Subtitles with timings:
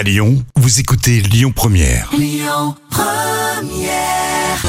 [0.00, 2.10] À Lyon, vous écoutez Lyon Première.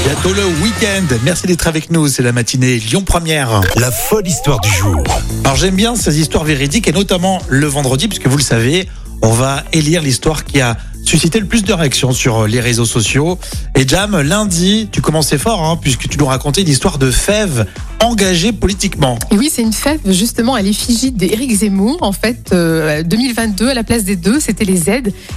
[0.03, 1.05] Bientôt le week-end.
[1.23, 2.09] Merci d'être avec nous.
[2.09, 3.61] C'est la matinée Lyon Première.
[3.77, 5.01] La folle histoire du jour.
[5.45, 8.89] Alors j'aime bien ces histoires véridiques et notamment le vendredi, puisque vous le savez,
[9.21, 13.37] on va élire l'histoire qui a suscité le plus de réactions sur les réseaux sociaux.
[13.75, 17.65] Et Jam, lundi, tu commençais fort, hein, puisque tu nous racontais une de fève
[18.01, 19.17] engagée politiquement.
[19.31, 21.97] Oui, c'est une fête justement à l'effigie d'Éric Zemmour.
[22.01, 24.89] En fait, euh, 2022, à la place des deux, c'était les Z.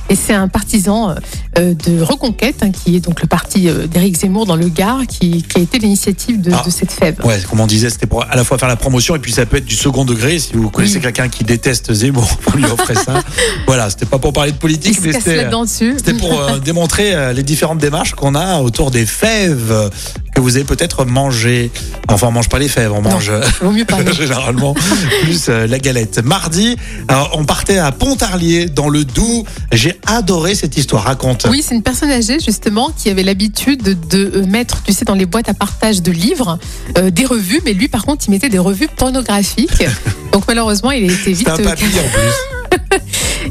[0.09, 1.15] Et c'est un partisan euh,
[1.61, 5.43] de Reconquête, hein, qui est donc le parti euh, d'Éric Zemmour dans le Gard, qui,
[5.43, 6.63] qui a été l'initiative de, Ah.
[6.65, 7.17] de cette fève.
[7.25, 9.47] Ouais, comme on disait, c'était pour à la fois faire la promotion et puis ça
[9.47, 10.39] peut être du second degré.
[10.39, 11.03] Si vous connaissez Oui.
[11.03, 13.23] quelqu'un qui déteste Zemmour, vous lui offrez ça.
[13.67, 16.15] voilà, c'était pas pour parler de politique, mais c'était.
[16.19, 19.89] pour euh, démontrer euh, les différentes démarches qu'on a autour des fèves euh,
[20.35, 21.71] que vous avez peut-être mangées.
[22.09, 23.99] Enfin, on mange pas les fèves, on mange euh, Vaut mieux pas.
[24.13, 24.75] généralement
[25.23, 26.23] plus euh, la galette.
[26.25, 26.77] Mardi,
[27.09, 29.45] alors, on partait à Pontarlier dans le Doubs.
[29.73, 31.05] J'ai adoré cette histoire.
[31.05, 31.47] Raconte.
[31.51, 35.15] Oui, c'est une personne âgée justement qui avait l'habitude de, euh, mettre, tu sais, dans
[35.15, 36.59] les boîtes à partage de livres,
[36.99, 39.85] euh, des revues, mais lui par contre, il mettait des revues pornographiques.
[40.33, 42.54] Donc malheureusement, il a été vite C'était un euh, papy en plus.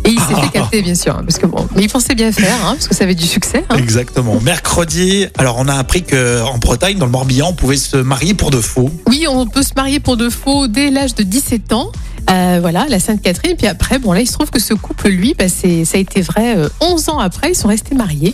[0.06, 2.32] Et il s'est fait capter bien sûr, hein, parce que bon, mais il pensait bien
[2.32, 3.64] faire, hein, parce que ça avait du succès.
[3.70, 3.78] hein.
[3.78, 4.40] Exactement.
[4.42, 8.34] Mercredi, alors on a appris que en Bretagne, dans le Morbihan, on pouvait se marier
[8.34, 8.90] pour de faux.
[9.08, 11.92] Oui, on peut se marier pour de faux dès l'âge de 17 ans.
[12.30, 13.56] Euh, voilà, la Sainte-Catherine.
[13.58, 16.02] Puis après, bon là, il se trouve que ce couple, lui, bah, c'est- ça a
[16.02, 16.56] été vrai.
[16.58, 18.34] euh, 11 ans après, ils sont restés mariés.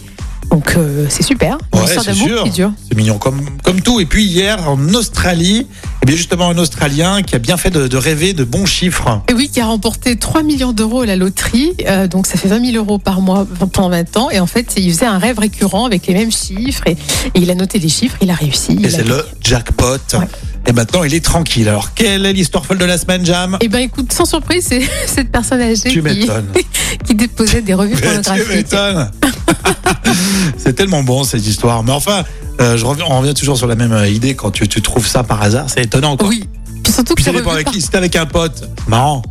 [0.52, 1.58] Donc euh, c'est super.
[1.74, 2.44] Une Ouais, histoire c'est d'amour sûr.
[2.44, 2.72] qui dure.
[2.88, 4.00] C'est mignon comme, comme tout.
[4.00, 5.68] Et puis hier, en Australie,
[6.02, 9.22] eh bien justement un Australien qui a bien fait de, de rêver de bons chiffres.
[9.30, 11.74] Et oui, qui a remporté 3 millions d'euros à la loterie.
[11.88, 14.30] Euh, donc ça fait 20 000 euros par mois pendant 20 ans.
[14.30, 16.84] Et en fait, il faisait un rêve récurrent avec les mêmes chiffres.
[16.88, 16.98] Et, et
[17.36, 18.80] il a noté les chiffres, il a réussi.
[18.84, 19.98] Et c'est le jackpot.
[20.14, 20.28] Ouais.
[20.68, 21.68] Et maintenant, il est tranquille.
[21.68, 23.58] Alors, quelle est l'histoire folle de la semaine, Jam?
[23.60, 26.30] Eh ben écoute, sans surprise, c'est cette personne âgée Tu qui,
[27.06, 28.48] qui déposait des revues tu pornographiques.
[28.54, 29.12] m'étonnes.
[30.58, 31.84] c'est tellement bon, cette histoire.
[31.84, 32.24] Mais enfin,
[32.60, 35.08] euh, je reviens, on revient toujours sur la même euh, idée quand tu, tu trouves
[35.08, 35.66] ça par hasard.
[35.68, 36.28] C'est étonnant, quoi.
[36.28, 36.44] Oui.
[36.84, 37.82] Puis surtout que Puis ça dépend avec qui.
[37.82, 39.22] Si t'es avec un pote, marrant.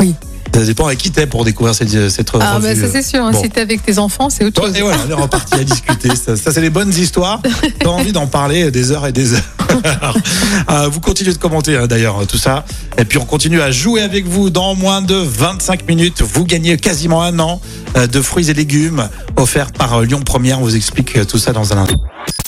[0.00, 0.14] Oui.
[0.54, 2.66] Ça dépend avec qui t'es pour découvrir cette, cette Ah, revue.
[2.66, 3.22] bah, ça c'est sûr.
[3.22, 3.30] hein.
[3.30, 3.42] Bon.
[3.42, 4.74] Si t'es avec tes enfants, c'est autre chose.
[4.74, 6.08] et voilà, on est reparti à discuter.
[6.16, 7.42] Ça, ça, c'est les bonnes histoires.
[7.78, 9.42] T'as envie d'en parler des heures et des heures.
[10.70, 12.64] Euh, vous continuez de commenter hein, d'ailleurs tout ça.
[12.96, 16.22] Et puis on continue à jouer avec vous dans moins de 25 minutes.
[16.22, 17.60] Vous gagnez quasiment un an
[17.98, 20.60] euh, de fruits et légumes offerts par Lyon Première.
[20.60, 22.00] On vous explique tout ça dans un instant.